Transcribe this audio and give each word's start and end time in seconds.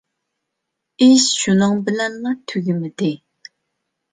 ئىش 1.07 1.27
شۇنىڭ 1.41 1.77
بىلەنلا 1.91 2.33
تۈگىمىدى. 2.53 3.13